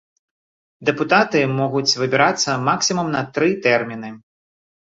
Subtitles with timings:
[0.89, 4.09] Дэпутаты могуць выбірацца максімум на тры тэрміны.